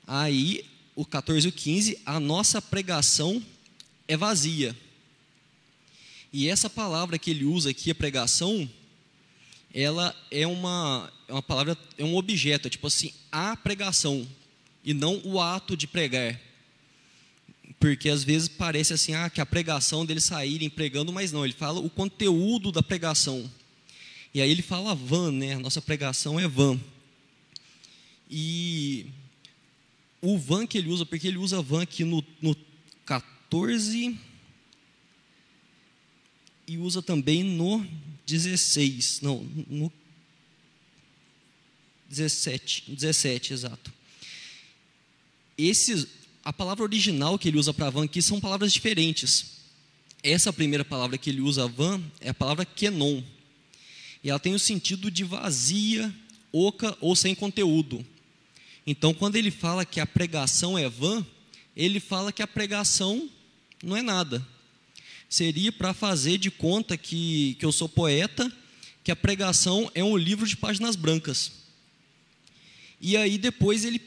aí 0.07 0.65
o 0.97 1.05
14 1.05 1.47
e 1.47 1.49
o 1.49 1.53
15, 1.53 2.01
a 2.05 2.19
nossa 2.19 2.61
pregação 2.61 3.41
é 4.05 4.17
vazia 4.17 4.75
e 6.31 6.49
essa 6.49 6.69
palavra 6.69 7.17
que 7.17 7.31
ele 7.31 7.45
usa 7.45 7.69
aqui, 7.69 7.89
a 7.89 7.95
pregação, 7.95 8.69
ela 9.73 10.15
é 10.29 10.45
uma, 10.45 11.11
é 11.27 11.31
uma 11.33 11.41
palavra, 11.41 11.77
é 11.97 12.03
um 12.03 12.15
objeto, 12.15 12.67
é 12.67 12.69
tipo 12.69 12.87
assim, 12.87 13.13
a 13.31 13.55
pregação, 13.55 14.27
e 14.83 14.93
não 14.93 15.21
o 15.23 15.39
ato 15.39 15.77
de 15.77 15.87
pregar. 15.87 16.39
Porque 17.79 18.09
às 18.09 18.23
vezes 18.23 18.47
parece 18.47 18.93
assim, 18.93 19.13
ah, 19.13 19.29
que 19.29 19.39
a 19.39 19.45
pregação 19.45 20.05
deles 20.05 20.25
saírem 20.25 20.69
pregando, 20.69 21.13
mas 21.13 21.31
não, 21.31 21.45
ele 21.45 21.53
fala 21.53 21.79
o 21.79 21.89
conteúdo 21.89 22.71
da 22.71 22.83
pregação. 22.83 23.49
E 24.33 24.41
aí 24.41 24.49
ele 24.49 24.61
fala 24.61 24.93
van, 24.93 25.31
né? 25.31 25.53
A 25.53 25.59
nossa 25.59 25.81
pregação 25.81 26.39
é 26.39 26.47
van. 26.47 26.79
E 28.29 29.07
o 30.21 30.37
van 30.37 30.65
que 30.65 30.77
ele 30.77 30.89
usa, 30.89 31.05
porque 31.05 31.27
ele 31.27 31.37
usa 31.37 31.61
van 31.61 31.83
aqui 31.83 32.03
no, 32.03 32.23
no 32.41 32.55
14 33.05 34.17
e 36.67 36.77
usa 36.77 37.01
também 37.01 37.43
no 37.43 37.85
16, 38.25 39.21
não, 39.21 39.43
no 39.67 39.91
17, 42.09 42.91
17, 42.91 43.53
exato. 43.53 43.93
Esses, 45.57 46.07
a 46.43 46.51
palavra 46.51 46.83
original 46.83 47.37
que 47.39 47.47
ele 47.47 47.57
usa 47.57 47.73
para 47.73 47.89
van 47.89 48.05
aqui 48.05 48.21
são 48.21 48.39
palavras 48.39 48.73
diferentes. 48.73 49.57
Essa 50.23 50.51
primeira 50.51 50.83
palavra 50.83 51.17
que 51.17 51.29
ele 51.29 51.41
usa 51.41 51.67
van 51.67 52.01
é 52.19 52.29
a 52.29 52.33
palavra 52.33 52.65
kenon. 52.65 53.23
E 54.23 54.29
ela 54.29 54.39
tem 54.39 54.53
o 54.53 54.59
sentido 54.59 55.09
de 55.09 55.23
vazia, 55.23 56.13
oca 56.51 56.97
ou 56.99 57.15
sem 57.15 57.33
conteúdo. 57.33 58.05
Então, 58.89 59.13
quando 59.13 59.35
ele 59.35 59.51
fala 59.51 59.85
que 59.85 59.99
a 59.99 60.05
pregação 60.05 60.77
é 60.77 60.87
vã, 60.87 61.25
ele 61.75 61.99
fala 61.99 62.31
que 62.31 62.41
a 62.41 62.47
pregação 62.47 63.29
não 63.83 63.97
é 63.97 64.01
nada. 64.01 64.47
Seria 65.27 65.73
para 65.73 65.93
fazer 65.93 66.37
de 66.37 66.49
conta 66.49 66.95
que, 66.95 67.57
que 67.59 67.65
eu 67.65 67.71
sou 67.73 67.89
poeta, 67.89 68.49
que 69.03 69.11
a 69.11 69.15
pregação 69.15 69.91
é 69.93 70.01
um 70.01 70.15
livro 70.15 70.47
de 70.47 70.55
páginas 70.55 70.95
brancas. 70.95 71.51
E 73.01 73.17
aí 73.17 73.37
depois 73.37 73.83
ele 73.83 74.01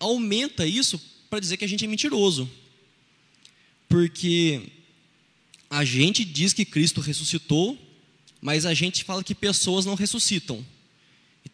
aumenta 0.00 0.66
isso 0.66 0.98
para 1.28 1.38
dizer 1.38 1.58
que 1.58 1.64
a 1.66 1.68
gente 1.68 1.84
é 1.84 1.88
mentiroso. 1.88 2.50
Porque 3.86 4.62
a 5.68 5.84
gente 5.84 6.24
diz 6.24 6.54
que 6.54 6.64
Cristo 6.64 7.02
ressuscitou, 7.02 7.78
mas 8.40 8.64
a 8.64 8.72
gente 8.72 9.04
fala 9.04 9.22
que 9.22 9.34
pessoas 9.34 9.84
não 9.84 9.94
ressuscitam. 9.94 10.64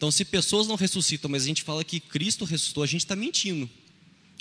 Então, 0.00 0.10
se 0.10 0.24
pessoas 0.24 0.66
não 0.66 0.76
ressuscitam, 0.76 1.30
mas 1.30 1.42
a 1.42 1.46
gente 1.46 1.62
fala 1.62 1.84
que 1.84 2.00
Cristo 2.00 2.46
ressuscitou, 2.46 2.82
a 2.82 2.86
gente 2.86 3.02
está 3.02 3.14
mentindo. 3.14 3.68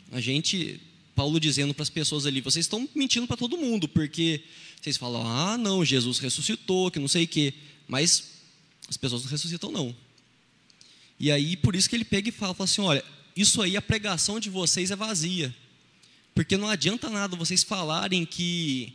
A 0.10 0.22
gente, 0.22 0.80
Paulo 1.13 1.38
dizendo 1.38 1.74
para 1.74 1.84
as 1.84 1.89
pessoas 1.89 2.25
ali, 2.25 2.39
vocês 2.39 2.63
estão 2.63 2.88
mentindo 2.96 3.28
para 3.28 3.36
todo 3.36 3.58
mundo, 3.58 3.86
porque 3.86 4.42
vocês 4.80 4.96
falam, 4.96 5.28
ah, 5.28 5.58
não, 5.58 5.84
Jesus 5.84 6.18
ressuscitou, 6.20 6.89
que 6.89 6.98
não 6.98 7.10
sei 7.10 7.25
o 7.25 7.28
quê, 7.28 7.54
mas 7.89 8.36
as 8.88 8.96
pessoas 8.96 9.24
não 9.24 9.30
ressuscitam, 9.30 9.70
não. 9.70 9.94
E 11.20 11.30
aí, 11.30 11.58
por 11.58 11.75
isso 11.75 11.89
que 11.89 11.96
ele 11.98 12.06
pega 12.06 12.30
e 12.30 12.32
fala, 12.32 12.54
fala 12.54 12.63
assim: 12.63 12.80
olha, 12.80 13.04
isso 13.36 13.62
aí, 13.62 13.75
a 13.75 13.82
pregação 13.82 14.39
de 14.39 14.50
vocês 14.50 14.92
é 14.92 14.96
vazia, 14.96 15.54
porque 16.34 16.56
não 16.56 16.70
adianta 16.70 17.10
nada 17.10 17.36
vocês 17.36 17.63
falarem 17.63 18.25
que, 18.25 18.94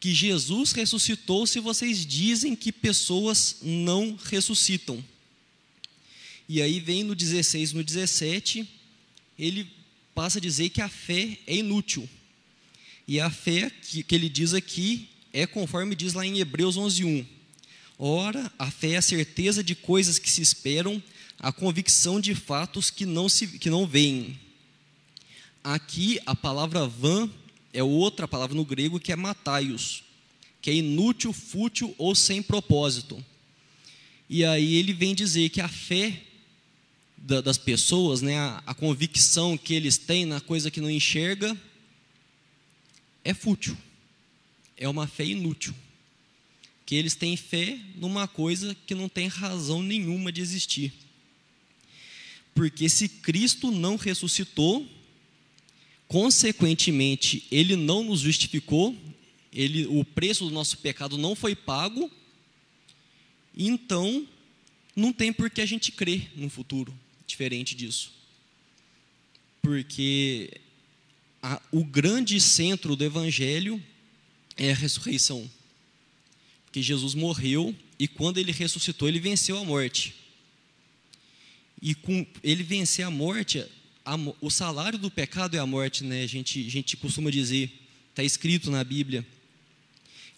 que 0.00 0.12
Jesus 0.12 0.72
ressuscitou 0.72 1.46
se 1.46 1.60
vocês 1.60 2.04
dizem 2.04 2.56
que 2.56 2.72
pessoas 2.72 3.58
não 3.62 4.18
ressuscitam. 4.24 5.04
E 6.52 6.60
aí 6.60 6.80
vem 6.80 7.04
no 7.04 7.14
16, 7.14 7.74
no 7.74 7.84
17, 7.84 8.68
ele 9.38 9.70
passa 10.12 10.38
a 10.38 10.40
dizer 10.40 10.68
que 10.70 10.80
a 10.80 10.88
fé 10.88 11.38
é 11.46 11.54
inútil. 11.54 12.10
E 13.06 13.20
a 13.20 13.30
fé 13.30 13.70
que, 13.70 14.02
que 14.02 14.12
ele 14.16 14.28
diz 14.28 14.52
aqui 14.52 15.08
é 15.32 15.46
conforme 15.46 15.94
diz 15.94 16.12
lá 16.12 16.26
em 16.26 16.40
Hebreus 16.40 16.76
11:1. 16.76 17.24
Ora, 17.96 18.52
a 18.58 18.68
fé 18.68 18.94
é 18.94 18.96
a 18.96 19.02
certeza 19.02 19.62
de 19.62 19.76
coisas 19.76 20.18
que 20.18 20.28
se 20.28 20.42
esperam, 20.42 21.00
a 21.38 21.52
convicção 21.52 22.20
de 22.20 22.34
fatos 22.34 22.90
que 22.90 23.06
não 23.06 23.28
se 23.28 23.46
que 23.46 23.70
não 23.70 23.86
veem. 23.86 24.36
Aqui 25.62 26.18
a 26.26 26.34
palavra 26.34 26.84
van 26.84 27.30
é 27.72 27.80
outra 27.80 28.26
palavra 28.26 28.56
no 28.56 28.64
grego 28.64 28.98
que 28.98 29.12
é 29.12 29.16
mataios, 29.16 30.02
que 30.60 30.68
é 30.68 30.74
inútil, 30.74 31.32
fútil 31.32 31.94
ou 31.96 32.12
sem 32.12 32.42
propósito. 32.42 33.24
E 34.28 34.44
aí 34.44 34.74
ele 34.74 34.92
vem 34.92 35.14
dizer 35.14 35.48
que 35.50 35.60
a 35.60 35.68
fé 35.68 36.26
da, 37.20 37.42
das 37.42 37.58
pessoas, 37.58 38.22
né, 38.22 38.38
a, 38.38 38.62
a 38.66 38.74
convicção 38.74 39.56
que 39.56 39.74
eles 39.74 39.98
têm 39.98 40.24
na 40.24 40.40
coisa 40.40 40.70
que 40.70 40.80
não 40.80 40.90
enxerga, 40.90 41.56
é 43.22 43.34
fútil, 43.34 43.76
é 44.76 44.88
uma 44.88 45.06
fé 45.06 45.24
inútil. 45.24 45.74
Que 46.86 46.94
eles 46.96 47.14
têm 47.14 47.36
fé 47.36 47.78
numa 47.94 48.26
coisa 48.26 48.74
que 48.86 48.94
não 48.94 49.08
tem 49.08 49.28
razão 49.28 49.82
nenhuma 49.82 50.32
de 50.32 50.40
existir. 50.40 50.92
Porque 52.54 52.88
se 52.88 53.08
Cristo 53.08 53.70
não 53.70 53.94
ressuscitou, 53.96 54.84
consequentemente, 56.08 57.46
ele 57.50 57.76
não 57.76 58.02
nos 58.02 58.20
justificou, 58.20 58.96
ele, 59.52 59.86
o 59.86 60.04
preço 60.04 60.46
do 60.46 60.50
nosso 60.50 60.78
pecado 60.78 61.16
não 61.16 61.36
foi 61.36 61.54
pago, 61.54 62.10
então 63.56 64.26
não 64.96 65.12
tem 65.12 65.32
por 65.32 65.48
que 65.48 65.60
a 65.60 65.66
gente 65.66 65.92
crer 65.92 66.32
no 66.34 66.48
futuro 66.48 66.92
diferente 67.30 67.74
disso. 67.74 68.12
Porque 69.62 70.60
a, 71.42 71.60
o 71.72 71.84
grande 71.84 72.40
centro 72.40 72.94
do 72.94 73.04
Evangelho 73.04 73.82
é 74.56 74.72
a 74.72 74.74
ressurreição. 74.74 75.50
Porque 76.64 76.82
Jesus 76.82 77.14
morreu 77.14 77.74
e 77.98 78.06
quando 78.06 78.38
ele 78.38 78.52
ressuscitou, 78.52 79.08
ele 79.08 79.18
venceu 79.18 79.58
a 79.58 79.64
morte. 79.64 80.14
E 81.82 81.94
com 81.94 82.26
ele 82.42 82.62
vencer 82.62 83.04
a 83.04 83.10
morte, 83.10 83.64
a, 84.04 84.16
o 84.40 84.50
salário 84.50 84.98
do 84.98 85.10
pecado 85.10 85.56
é 85.56 85.58
a 85.58 85.66
morte, 85.66 86.04
né? 86.04 86.22
A 86.22 86.26
gente, 86.26 86.64
a 86.66 86.70
gente 86.70 86.96
costuma 86.96 87.30
dizer, 87.30 87.72
está 88.10 88.22
escrito 88.22 88.70
na 88.70 88.84
Bíblia. 88.84 89.26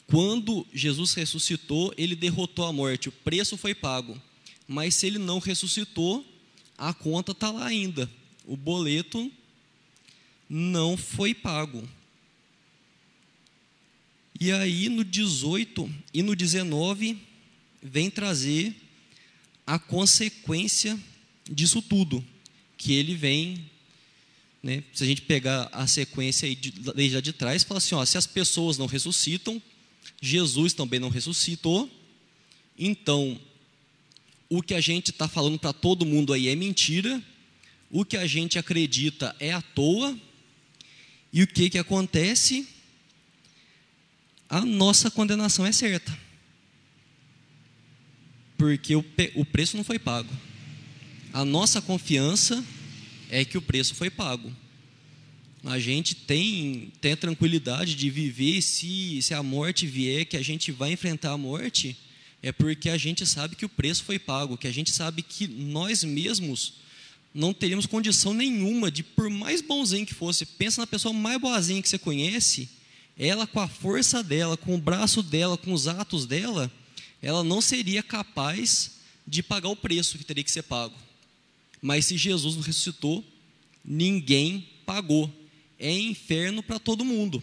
Quando 0.06 0.66
Jesus 0.72 1.14
ressuscitou, 1.14 1.92
ele 1.96 2.14
derrotou 2.14 2.66
a 2.66 2.72
morte, 2.72 3.08
o 3.08 3.12
preço 3.12 3.56
foi 3.56 3.75
pago. 3.75 4.20
Mas 4.68 4.94
se 4.94 5.06
ele 5.06 5.18
não 5.18 5.38
ressuscitou, 5.38 6.25
a 6.82 6.92
conta 6.92 7.30
está 7.30 7.48
lá 7.48 7.66
ainda. 7.66 8.10
O 8.44 8.56
boleto 8.56 9.30
não 10.50 10.96
foi 10.96 11.32
pago. 11.32 11.88
E 14.40 14.50
aí 14.50 14.88
no 14.88 15.04
18 15.04 15.88
e 16.12 16.24
no 16.24 16.34
19 16.34 17.16
vem 17.80 18.10
trazer 18.10 18.74
a 19.64 19.78
consequência 19.78 20.98
disso 21.48 21.80
tudo, 21.80 22.24
que 22.76 22.92
ele 22.94 23.14
vem, 23.14 23.64
né, 24.60 24.82
se 24.92 25.04
a 25.04 25.06
gente 25.06 25.22
pegar 25.22 25.68
a 25.70 25.86
sequência 25.86 26.46
aí 26.48 26.56
de, 26.56 26.72
desde 26.72 27.22
de 27.22 27.32
trás, 27.32 27.62
fala 27.62 27.78
assim, 27.78 27.94
ó, 27.94 28.04
se 28.04 28.18
as 28.18 28.26
pessoas 28.26 28.76
não 28.76 28.86
ressuscitam, 28.86 29.62
Jesus 30.20 30.72
também 30.72 30.98
não 30.98 31.10
ressuscitou, 31.10 31.88
então 32.76 33.40
o 34.54 34.62
que 34.62 34.75
a 34.75 34.82
gente 34.82 35.11
está 35.11 35.26
falando 35.26 35.59
para 35.59 35.73
todo 35.73 36.04
mundo 36.04 36.30
aí 36.30 36.47
é 36.47 36.54
mentira, 36.54 37.23
o 37.90 38.04
que 38.04 38.18
a 38.18 38.26
gente 38.26 38.59
acredita 38.59 39.35
é 39.40 39.50
à 39.50 39.62
toa, 39.62 40.14
e 41.32 41.42
o 41.42 41.47
que, 41.47 41.71
que 41.71 41.78
acontece? 41.78 42.68
A 44.50 44.61
nossa 44.61 45.11
condenação 45.11 45.64
é 45.64 45.73
certa, 45.73 46.14
porque 48.59 48.94
o, 48.94 49.02
o 49.37 49.47
preço 49.47 49.78
não 49.78 49.85
foi 49.85 49.99
pago. 49.99 50.28
A 51.32 51.47
nossa 51.47 51.80
confiança 51.80 52.62
é 53.30 53.47
que 53.47 53.56
o 53.56 53.62
preço 53.62 53.94
foi 53.94 54.11
pago. 54.11 54.54
A 55.64 55.78
gente 55.78 56.14
tem, 56.14 56.92
tem 57.00 57.12
a 57.12 57.16
tranquilidade 57.16 57.94
de 57.94 58.11
viver 58.11 58.61
se, 58.61 59.23
se 59.23 59.32
a 59.32 59.42
morte 59.42 59.87
vier, 59.87 60.26
que 60.26 60.37
a 60.37 60.42
gente 60.42 60.71
vai 60.71 60.92
enfrentar 60.92 61.32
a 61.32 61.38
morte 61.38 61.97
é 62.42 62.50
porque 62.50 62.88
a 62.90 62.99
gente 62.99 63.25
sabe 63.25 63.54
que 63.54 63.64
o 63.64 63.68
preço 63.68 64.02
foi 64.02 64.18
pago, 64.18 64.58
que 64.58 64.66
a 64.66 64.72
gente 64.72 64.90
sabe 64.90 65.22
que 65.22 65.46
nós 65.46 66.02
mesmos 66.02 66.75
não 67.32 67.54
teríamos 67.54 67.87
condição 67.87 68.34
nenhuma 68.34 68.90
de, 68.90 69.02
por 69.02 69.30
mais 69.30 69.62
bonzinho 69.62 70.04
que 70.04 70.12
fosse, 70.12 70.44
pensa 70.44 70.80
na 70.80 70.87
pessoa 70.87 71.14
mais 71.14 71.40
boazinha 71.40 71.80
que 71.80 71.88
você 71.88 71.99
conhece, 71.99 72.68
ela 73.16 73.46
com 73.46 73.61
a 73.61 73.68
força 73.68 74.22
dela, 74.22 74.56
com 74.56 74.75
o 74.75 74.78
braço 74.80 75.22
dela, 75.22 75.56
com 75.56 75.72
os 75.72 75.87
atos 75.87 76.26
dela, 76.26 76.70
ela 77.22 77.44
não 77.44 77.61
seria 77.61 78.02
capaz 78.02 78.99
de 79.26 79.42
pagar 79.42 79.68
o 79.68 79.76
preço 79.76 80.18
que 80.18 80.25
teria 80.25 80.42
que 80.42 80.50
ser 80.50 80.62
pago. 80.62 80.96
Mas 81.80 82.06
se 82.06 82.16
Jesus 82.16 82.56
não 82.56 82.62
ressuscitou, 82.62 83.25
ninguém 83.84 84.68
pagou. 84.84 85.32
É 85.78 85.90
inferno 85.90 86.62
para 86.62 86.78
todo 86.78 87.04
mundo. 87.04 87.42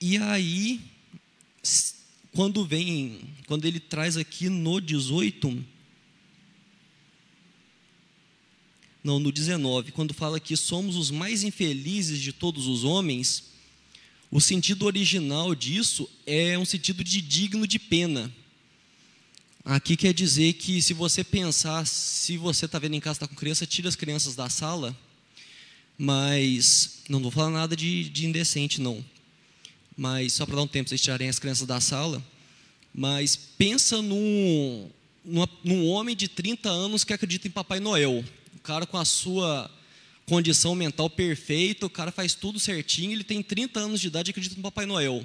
E 0.00 0.18
aí, 0.18 0.80
quando 2.36 2.66
vem, 2.66 3.20
quando 3.46 3.64
ele 3.64 3.80
traz 3.80 4.16
aqui 4.18 4.50
no 4.50 4.78
18, 4.78 5.64
não, 9.02 9.18
no 9.18 9.32
19, 9.32 9.92
quando 9.92 10.12
fala 10.12 10.38
que 10.38 10.54
somos 10.56 10.96
os 10.96 11.10
mais 11.10 11.42
infelizes 11.42 12.20
de 12.20 12.32
todos 12.32 12.66
os 12.66 12.84
homens, 12.84 13.44
o 14.30 14.40
sentido 14.40 14.84
original 14.84 15.54
disso 15.54 16.10
é 16.26 16.58
um 16.58 16.64
sentido 16.64 17.02
de 17.02 17.22
digno 17.22 17.66
de 17.66 17.78
pena. 17.78 18.30
Aqui 19.64 19.96
quer 19.96 20.12
dizer 20.12 20.52
que 20.54 20.82
se 20.82 20.92
você 20.92 21.24
pensar, 21.24 21.86
se 21.86 22.36
você 22.36 22.66
está 22.66 22.78
vendo 22.78 22.94
em 22.94 23.00
casa, 23.00 23.16
está 23.16 23.28
com 23.28 23.34
criança, 23.34 23.66
tira 23.66 23.88
as 23.88 23.96
crianças 23.96 24.34
da 24.34 24.50
sala, 24.50 24.96
mas 25.96 27.02
não 27.08 27.22
vou 27.22 27.30
falar 27.30 27.50
nada 27.50 27.74
de, 27.74 28.10
de 28.10 28.26
indecente, 28.26 28.80
não 28.80 29.02
mas 29.96 30.34
só 30.34 30.44
para 30.44 30.56
dar 30.56 30.62
um 30.62 30.66
tempo 30.66 30.84
para 30.84 30.90
vocês 30.90 31.00
tirarem 31.00 31.28
as 31.28 31.38
crianças 31.38 31.66
da 31.66 31.80
sala. 31.80 32.22
Mas 32.92 33.36
pensa 33.36 34.02
num, 34.02 34.90
num 35.64 35.86
homem 35.86 36.14
de 36.14 36.28
30 36.28 36.68
anos 36.68 37.04
que 37.04 37.12
acredita 37.12 37.48
em 37.48 37.50
Papai 37.50 37.80
Noel. 37.80 38.24
O 38.54 38.60
cara 38.60 38.86
com 38.86 38.98
a 38.98 39.04
sua 39.04 39.70
condição 40.26 40.74
mental 40.74 41.08
perfeita, 41.08 41.86
o 41.86 41.90
cara 41.90 42.10
faz 42.10 42.34
tudo 42.34 42.58
certinho, 42.58 43.12
ele 43.12 43.24
tem 43.24 43.42
30 43.42 43.78
anos 43.78 44.00
de 44.00 44.08
idade 44.08 44.28
e 44.28 44.32
acredita 44.32 44.56
no 44.56 44.62
Papai 44.62 44.84
Noel. 44.84 45.24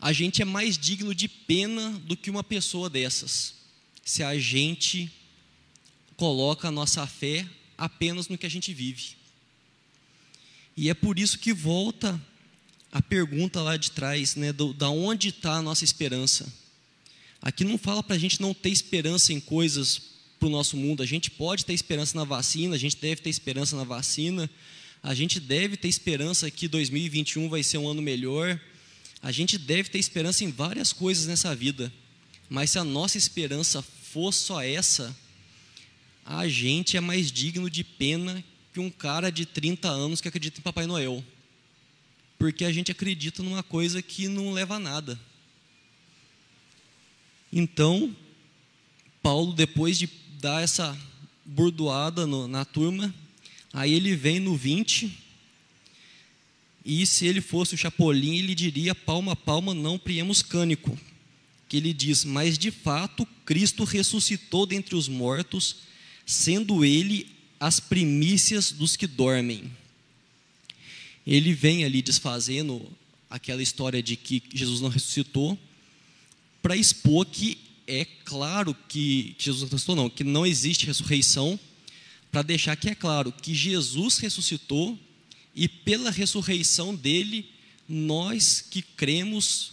A 0.00 0.12
gente 0.12 0.42
é 0.42 0.44
mais 0.44 0.76
digno 0.76 1.14
de 1.14 1.28
pena 1.28 1.90
do 2.00 2.16
que 2.16 2.28
uma 2.28 2.42
pessoa 2.42 2.90
dessas, 2.90 3.54
se 4.04 4.22
a 4.22 4.36
gente 4.36 5.10
coloca 6.16 6.68
a 6.68 6.72
nossa 6.72 7.06
fé 7.06 7.46
apenas 7.78 8.28
no 8.28 8.36
que 8.36 8.46
a 8.46 8.50
gente 8.50 8.74
vive. 8.74 9.16
E 10.76 10.90
é 10.90 10.94
por 10.94 11.18
isso 11.18 11.38
que 11.38 11.52
volta 11.52 12.20
a 12.92 13.00
pergunta 13.00 13.62
lá 13.62 13.78
de 13.78 13.90
trás, 13.90 14.36
né, 14.36 14.52
do, 14.52 14.74
da 14.74 14.90
onde 14.90 15.30
está 15.30 15.54
a 15.54 15.62
nossa 15.62 15.82
esperança. 15.82 16.46
Aqui 17.40 17.64
não 17.64 17.78
fala 17.78 18.02
para 18.02 18.14
a 18.14 18.18
gente 18.18 18.40
não 18.40 18.52
ter 18.52 18.68
esperança 18.68 19.32
em 19.32 19.40
coisas 19.40 20.02
para 20.38 20.46
o 20.46 20.50
nosso 20.50 20.76
mundo. 20.76 21.02
A 21.02 21.06
gente 21.06 21.30
pode 21.30 21.64
ter 21.64 21.72
esperança 21.72 22.16
na 22.16 22.24
vacina, 22.24 22.74
a 22.74 22.78
gente 22.78 22.96
deve 22.98 23.22
ter 23.22 23.30
esperança 23.30 23.74
na 23.74 23.84
vacina, 23.84 24.48
a 25.02 25.14
gente 25.14 25.40
deve 25.40 25.76
ter 25.76 25.88
esperança 25.88 26.50
que 26.50 26.68
2021 26.68 27.48
vai 27.48 27.62
ser 27.62 27.78
um 27.78 27.88
ano 27.88 28.02
melhor. 28.02 28.60
A 29.22 29.32
gente 29.32 29.56
deve 29.56 29.88
ter 29.88 29.98
esperança 29.98 30.44
em 30.44 30.50
várias 30.50 30.92
coisas 30.92 31.26
nessa 31.26 31.54
vida. 31.54 31.90
Mas 32.48 32.70
se 32.70 32.78
a 32.78 32.84
nossa 32.84 33.16
esperança 33.16 33.80
for 33.80 34.32
só 34.32 34.62
essa, 34.62 35.16
a 36.26 36.46
gente 36.46 36.96
é 36.98 37.00
mais 37.00 37.32
digno 37.32 37.70
de 37.70 37.82
pena 37.82 38.44
que 38.74 38.80
um 38.80 38.90
cara 38.90 39.32
de 39.32 39.46
30 39.46 39.88
anos 39.88 40.20
que 40.20 40.28
acredita 40.28 40.60
em 40.60 40.62
Papai 40.62 40.86
Noel 40.86 41.24
porque 42.42 42.64
a 42.64 42.72
gente 42.72 42.90
acredita 42.90 43.40
numa 43.40 43.62
coisa 43.62 44.02
que 44.02 44.26
não 44.26 44.50
leva 44.50 44.74
a 44.74 44.80
nada. 44.80 45.16
Então, 47.52 48.16
Paulo, 49.22 49.52
depois 49.52 49.96
de 49.96 50.10
dar 50.40 50.60
essa 50.60 50.98
burdoada 51.44 52.26
no, 52.26 52.48
na 52.48 52.64
turma, 52.64 53.14
aí 53.72 53.94
ele 53.94 54.16
vem 54.16 54.40
no 54.40 54.56
20, 54.56 55.16
e 56.84 57.06
se 57.06 57.26
ele 57.28 57.40
fosse 57.40 57.76
o 57.76 57.78
Chapolin, 57.78 58.38
ele 58.38 58.56
diria 58.56 58.92
palma 58.92 59.34
a 59.34 59.36
palma, 59.36 59.72
não 59.72 59.96
priemos 59.96 60.42
cânico. 60.42 60.98
Que 61.68 61.76
ele 61.76 61.92
diz: 61.92 62.24
Mas 62.24 62.58
de 62.58 62.72
fato, 62.72 63.24
Cristo 63.46 63.84
ressuscitou 63.84 64.66
dentre 64.66 64.96
os 64.96 65.06
mortos, 65.06 65.76
sendo 66.26 66.84
ele 66.84 67.30
as 67.60 67.78
primícias 67.78 68.72
dos 68.72 68.96
que 68.96 69.06
dormem 69.06 69.70
ele 71.26 71.52
vem 71.52 71.84
ali 71.84 72.02
desfazendo 72.02 72.88
aquela 73.30 73.62
história 73.62 74.02
de 74.02 74.16
que 74.16 74.42
Jesus 74.52 74.80
não 74.80 74.88
ressuscitou, 74.88 75.58
para 76.60 76.76
expor 76.76 77.26
que 77.26 77.58
é 77.86 78.04
claro 78.24 78.74
que 78.88 79.34
Jesus 79.38 79.62
não 79.62 79.68
ressuscitou, 79.68 79.96
não, 79.96 80.10
que 80.10 80.24
não 80.24 80.46
existe 80.46 80.86
ressurreição, 80.86 81.58
para 82.30 82.42
deixar 82.42 82.76
que 82.76 82.88
é 82.88 82.94
claro 82.94 83.32
que 83.32 83.54
Jesus 83.54 84.18
ressuscitou 84.18 84.98
e 85.54 85.68
pela 85.68 86.10
ressurreição 86.10 86.94
dele, 86.94 87.46
nós 87.88 88.64
que 88.70 88.80
cremos 88.80 89.72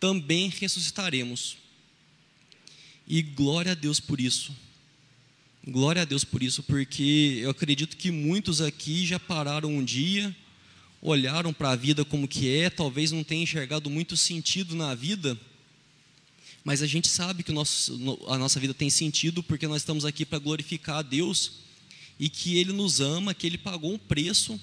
também 0.00 0.48
ressuscitaremos. 0.48 1.56
E 3.06 3.22
glória 3.22 3.72
a 3.72 3.74
Deus 3.74 4.00
por 4.00 4.20
isso. 4.20 4.52
Glória 5.64 6.02
a 6.02 6.04
Deus 6.04 6.24
por 6.24 6.42
isso, 6.42 6.62
porque 6.64 7.38
eu 7.40 7.50
acredito 7.50 7.96
que 7.96 8.10
muitos 8.10 8.60
aqui 8.60 9.06
já 9.06 9.20
pararam 9.20 9.70
um 9.70 9.84
dia 9.84 10.34
olharam 11.02 11.52
para 11.52 11.70
a 11.70 11.76
vida 11.76 12.04
como 12.04 12.28
que 12.28 12.48
é, 12.56 12.70
talvez 12.70 13.10
não 13.10 13.24
tenham 13.24 13.42
enxergado 13.42 13.90
muito 13.90 14.16
sentido 14.16 14.76
na 14.76 14.94
vida, 14.94 15.38
mas 16.64 16.80
a 16.80 16.86
gente 16.86 17.08
sabe 17.08 17.42
que 17.42 17.50
nosso, 17.50 17.92
a 18.28 18.38
nossa 18.38 18.60
vida 18.60 18.72
tem 18.72 18.88
sentido 18.88 19.42
porque 19.42 19.66
nós 19.66 19.82
estamos 19.82 20.04
aqui 20.04 20.24
para 20.24 20.38
glorificar 20.38 20.98
a 20.98 21.02
Deus 21.02 21.62
e 22.20 22.28
que 22.28 22.56
Ele 22.56 22.72
nos 22.72 23.00
ama, 23.00 23.34
que 23.34 23.44
Ele 23.44 23.58
pagou 23.58 23.92
um 23.92 23.98
preço 23.98 24.60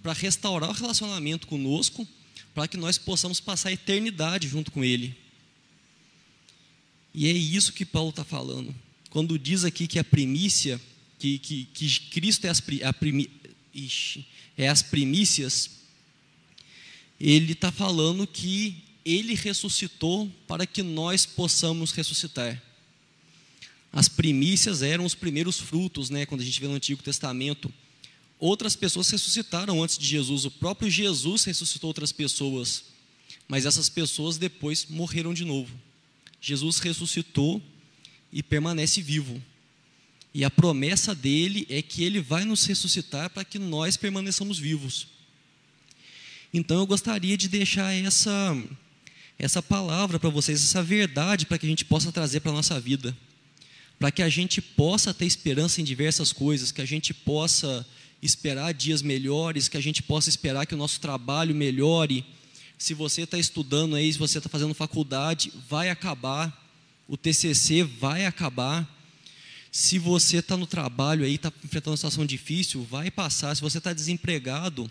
para 0.00 0.12
restaurar 0.12 0.70
o 0.70 0.72
relacionamento 0.72 1.48
conosco, 1.48 2.06
para 2.54 2.68
que 2.68 2.76
nós 2.76 2.96
possamos 2.96 3.40
passar 3.40 3.70
a 3.70 3.72
eternidade 3.72 4.46
junto 4.46 4.70
com 4.70 4.84
Ele. 4.84 5.16
E 7.12 7.26
é 7.26 7.32
isso 7.32 7.72
que 7.72 7.84
Paulo 7.84 8.10
está 8.10 8.24
falando. 8.24 8.74
Quando 9.10 9.38
diz 9.38 9.64
aqui 9.64 9.88
que 9.88 9.98
a 9.98 10.04
primícia, 10.04 10.80
que, 11.18 11.38
que, 11.38 11.64
que 11.66 12.00
Cristo 12.10 12.46
é 12.46 12.50
as, 12.50 12.62
a 12.84 12.92
primi, 12.92 13.28
ixi, 13.74 14.24
é 14.56 14.68
as 14.68 14.82
primícias, 14.82 15.81
ele 17.22 17.52
está 17.52 17.70
falando 17.70 18.26
que 18.26 18.82
ele 19.04 19.34
ressuscitou 19.34 20.28
para 20.48 20.66
que 20.66 20.82
nós 20.82 21.24
possamos 21.24 21.92
ressuscitar. 21.92 22.60
As 23.92 24.08
primícias 24.08 24.82
eram 24.82 25.04
os 25.04 25.14
primeiros 25.14 25.60
frutos, 25.60 26.10
né, 26.10 26.26
quando 26.26 26.40
a 26.40 26.44
gente 26.44 26.60
vê 26.60 26.66
no 26.66 26.74
Antigo 26.74 27.00
Testamento. 27.00 27.72
Outras 28.40 28.74
pessoas 28.74 29.08
ressuscitaram 29.08 29.80
antes 29.80 29.96
de 29.96 30.06
Jesus, 30.06 30.44
o 30.44 30.50
próprio 30.50 30.90
Jesus 30.90 31.44
ressuscitou 31.44 31.88
outras 31.88 32.10
pessoas, 32.10 32.84
mas 33.46 33.66
essas 33.66 33.88
pessoas 33.88 34.36
depois 34.36 34.86
morreram 34.88 35.32
de 35.32 35.44
novo. 35.44 35.72
Jesus 36.40 36.80
ressuscitou 36.80 37.62
e 38.32 38.42
permanece 38.42 39.00
vivo. 39.00 39.40
E 40.34 40.44
a 40.44 40.50
promessa 40.50 41.14
dele 41.14 41.66
é 41.70 41.80
que 41.82 42.02
ele 42.02 42.20
vai 42.20 42.44
nos 42.44 42.64
ressuscitar 42.64 43.30
para 43.30 43.44
que 43.44 43.60
nós 43.60 43.96
permaneçamos 43.96 44.58
vivos. 44.58 45.06
Então 46.52 46.78
eu 46.78 46.86
gostaria 46.86 47.36
de 47.36 47.48
deixar 47.48 47.92
essa 47.92 48.56
essa 49.38 49.62
palavra 49.62 50.20
para 50.20 50.30
vocês, 50.30 50.62
essa 50.62 50.82
verdade 50.82 51.46
para 51.46 51.58
que 51.58 51.66
a 51.66 51.68
gente 51.68 51.84
possa 51.84 52.12
trazer 52.12 52.40
para 52.40 52.52
a 52.52 52.54
nossa 52.54 52.78
vida. 52.78 53.16
Para 53.98 54.10
que 54.10 54.22
a 54.22 54.28
gente 54.28 54.60
possa 54.60 55.12
ter 55.14 55.24
esperança 55.24 55.80
em 55.80 55.84
diversas 55.84 56.32
coisas, 56.32 56.70
que 56.70 56.82
a 56.82 56.86
gente 56.86 57.12
possa 57.14 57.86
esperar 58.20 58.72
dias 58.72 59.02
melhores, 59.02 59.68
que 59.68 59.76
a 59.76 59.80
gente 59.80 60.02
possa 60.02 60.28
esperar 60.28 60.66
que 60.66 60.74
o 60.74 60.78
nosso 60.78 61.00
trabalho 61.00 61.54
melhore. 61.54 62.24
Se 62.78 62.94
você 62.94 63.22
está 63.22 63.38
estudando 63.38 63.96
aí, 63.96 64.12
se 64.12 64.18
você 64.18 64.38
está 64.38 64.48
fazendo 64.48 64.74
faculdade, 64.74 65.52
vai 65.68 65.88
acabar, 65.88 66.70
o 67.08 67.16
TCC 67.16 67.82
vai 67.82 68.26
acabar 68.26 68.88
se 69.72 69.98
você 69.98 70.36
está 70.36 70.54
no 70.54 70.66
trabalho 70.66 71.24
aí, 71.24 71.36
está 71.36 71.50
enfrentando 71.64 71.92
uma 71.92 71.96
situação 71.96 72.26
difícil, 72.26 72.86
vai 72.90 73.10
passar. 73.10 73.54
Se 73.54 73.62
você 73.62 73.78
está 73.78 73.94
desempregado, 73.94 74.88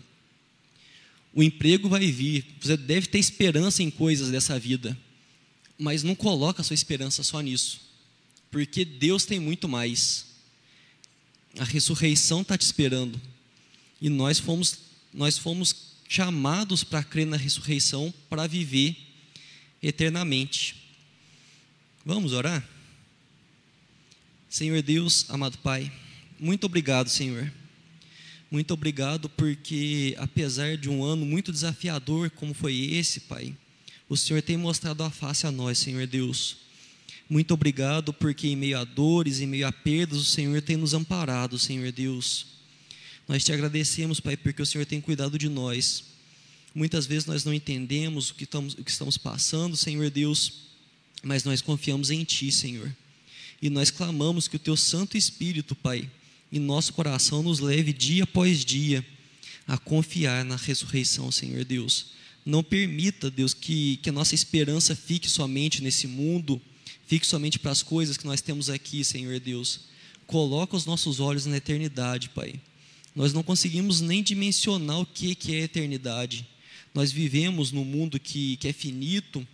o 1.33 1.41
emprego 1.41 1.87
vai 1.87 2.11
vir. 2.11 2.45
Você 2.59 2.75
deve 2.77 3.07
ter 3.07 3.19
esperança 3.19 3.81
em 3.81 3.89
coisas 3.89 4.29
dessa 4.29 4.59
vida, 4.59 4.97
mas 5.77 6.03
não 6.03 6.15
coloca 6.15 6.61
a 6.61 6.63
sua 6.63 6.73
esperança 6.73 7.23
só 7.23 7.39
nisso, 7.41 7.81
porque 8.49 8.83
Deus 8.83 9.25
tem 9.25 9.39
muito 9.39 9.67
mais. 9.67 10.25
A 11.57 11.63
ressurreição 11.63 12.41
está 12.41 12.57
te 12.57 12.61
esperando 12.61 13.19
e 14.01 14.09
nós 14.09 14.39
fomos 14.39 14.91
nós 15.13 15.37
fomos 15.37 15.75
chamados 16.07 16.83
para 16.83 17.03
crer 17.03 17.27
na 17.27 17.35
ressurreição 17.35 18.13
para 18.29 18.47
viver 18.47 18.95
eternamente. 19.83 20.75
Vamos 22.05 22.31
orar? 22.31 22.65
Senhor 24.49 24.81
Deus, 24.81 25.25
amado 25.29 25.57
Pai, 25.57 25.91
muito 26.39 26.65
obrigado, 26.65 27.09
Senhor. 27.09 27.51
Muito 28.51 28.73
obrigado 28.73 29.29
porque, 29.29 30.13
apesar 30.17 30.75
de 30.75 30.89
um 30.89 31.05
ano 31.05 31.25
muito 31.25 31.53
desafiador 31.53 32.29
como 32.29 32.53
foi 32.53 32.75
esse, 32.75 33.21
Pai, 33.21 33.55
o 34.09 34.17
Senhor 34.17 34.41
tem 34.41 34.57
mostrado 34.57 35.01
a 35.03 35.09
face 35.09 35.47
a 35.47 35.51
nós, 35.51 35.77
Senhor 35.77 36.05
Deus. 36.05 36.57
Muito 37.29 37.53
obrigado 37.53 38.11
porque, 38.11 38.49
em 38.49 38.57
meio 38.57 38.77
a 38.77 38.83
dores, 38.83 39.39
em 39.39 39.47
meio 39.47 39.65
a 39.65 39.71
perdas, 39.71 40.19
o 40.19 40.25
Senhor 40.25 40.61
tem 40.61 40.75
nos 40.75 40.93
amparado, 40.93 41.57
Senhor 41.57 41.93
Deus. 41.93 42.47
Nós 43.25 43.41
te 43.41 43.53
agradecemos, 43.53 44.19
Pai, 44.19 44.35
porque 44.35 44.61
o 44.61 44.65
Senhor 44.65 44.85
tem 44.85 44.99
cuidado 44.99 45.37
de 45.37 45.47
nós. 45.47 46.03
Muitas 46.75 47.05
vezes 47.05 47.25
nós 47.25 47.45
não 47.45 47.53
entendemos 47.53 48.31
o 48.31 48.35
que 48.35 48.43
estamos, 48.43 48.73
o 48.73 48.83
que 48.83 48.91
estamos 48.91 49.17
passando, 49.17 49.77
Senhor 49.77 50.09
Deus, 50.09 50.63
mas 51.23 51.45
nós 51.45 51.61
confiamos 51.61 52.11
em 52.11 52.25
Ti, 52.25 52.51
Senhor. 52.51 52.93
E 53.61 53.69
nós 53.69 53.89
clamamos 53.89 54.49
que 54.49 54.57
o 54.57 54.59
teu 54.59 54.75
Santo 54.75 55.15
Espírito, 55.15 55.73
Pai, 55.73 56.09
em 56.51 56.59
nosso 56.59 56.93
coração 56.93 57.41
nos 57.41 57.59
leve 57.59 57.93
dia 57.93 58.23
após 58.23 58.65
dia 58.65 59.05
a 59.67 59.77
confiar 59.77 60.43
na 60.43 60.55
ressurreição, 60.55 61.31
Senhor 61.31 61.63
Deus. 61.63 62.07
Não 62.45 62.63
permita, 62.63 63.29
Deus, 63.29 63.53
que, 63.53 63.97
que 63.97 64.09
a 64.09 64.13
nossa 64.13 64.35
esperança 64.35 64.95
fique 64.95 65.29
somente 65.29 65.81
nesse 65.81 66.07
mundo, 66.07 66.61
fique 67.05 67.25
somente 67.25 67.59
para 67.59 67.71
as 67.71 67.83
coisas 67.83 68.17
que 68.17 68.25
nós 68.25 68.41
temos 68.41 68.69
aqui, 68.69 69.03
Senhor 69.03 69.39
Deus. 69.39 69.81
Coloca 70.27 70.75
os 70.75 70.85
nossos 70.85 71.19
olhos 71.19 71.45
na 71.45 71.57
eternidade, 71.57 72.29
Pai. 72.29 72.59
Nós 73.15 73.33
não 73.33 73.43
conseguimos 73.43 74.01
nem 74.01 74.23
dimensionar 74.23 74.99
o 74.99 75.05
que, 75.05 75.35
que 75.35 75.53
é 75.53 75.61
eternidade. 75.61 76.47
Nós 76.93 77.11
vivemos 77.11 77.71
num 77.71 77.85
mundo 77.85 78.19
que, 78.19 78.57
que 78.57 78.67
é 78.67 78.73
finito 78.73 79.45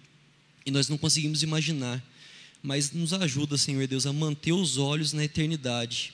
e 0.66 0.72
nós 0.72 0.88
não 0.88 0.98
conseguimos 0.98 1.44
imaginar 1.44 2.04
mas 2.62 2.92
nos 2.92 3.14
ajuda, 3.14 3.58
Senhor 3.58 3.88
Deus, 3.88 4.06
a 4.06 4.14
manter 4.14 4.52
os 4.52 4.78
olhos 4.78 5.14
na 5.14 5.24
eternidade. 5.24 6.14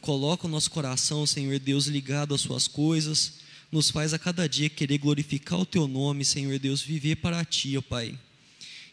Coloca 0.00 0.46
o 0.46 0.50
nosso 0.50 0.70
coração, 0.70 1.26
Senhor 1.26 1.58
Deus, 1.58 1.86
ligado 1.86 2.34
às 2.34 2.40
Suas 2.40 2.66
coisas, 2.66 3.34
nos 3.70 3.90
faz 3.90 4.14
a 4.14 4.18
cada 4.18 4.48
dia 4.48 4.68
querer 4.68 4.98
glorificar 4.98 5.60
o 5.60 5.66
Teu 5.66 5.86
nome, 5.86 6.24
Senhor 6.24 6.58
Deus, 6.58 6.80
viver 6.80 7.16
para 7.16 7.44
Ti, 7.44 7.76
ó 7.76 7.82
Pai. 7.82 8.18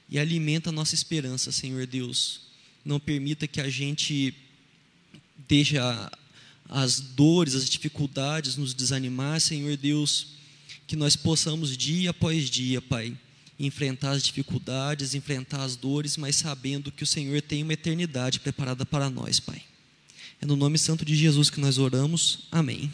e 0.10 0.20
alimenta 0.20 0.70
a 0.70 0.74
nossa 0.74 0.96
esperança, 0.96 1.52
Senhor 1.52 1.86
Deus. 1.86 2.42
Não 2.84 3.00
permita 3.00 3.48
que 3.48 3.60
a 3.60 3.70
gente 3.70 4.34
deixe 5.48 5.76
as 6.70 7.00
dores, 7.00 7.56
as 7.56 7.70
dificuldades 7.70 8.56
nos 8.56 8.74
desanimar, 8.74 9.40
Senhor 9.42 9.76
Deus, 9.78 10.28
que 10.86 10.96
nós 10.96 11.16
possamos 11.16 11.78
dia 11.78 12.12
após 12.12 12.50
dia, 12.50 12.82
Pai, 12.82 13.18
enfrentar 13.60 14.12
as 14.12 14.24
dificuldades, 14.24 15.14
enfrentar 15.14 15.64
as 15.64 15.76
dores, 15.76 16.16
mas 16.16 16.36
sabendo 16.36 16.92
que 16.92 17.04
o 17.04 17.08
Senhor 17.08 17.42
tem 17.42 17.64
uma 17.64 17.74
eternidade 17.74 18.40
preparada 18.40 18.86
para 18.86 19.10
nós, 19.10 19.40
Pai. 19.40 19.62
É 20.42 20.46
no 20.46 20.56
nome 20.56 20.78
santo 20.78 21.04
de 21.04 21.16
Jesus 21.16 21.50
que 21.50 21.60
nós 21.60 21.78
oramos. 21.78 22.48
Amém. 22.52 22.92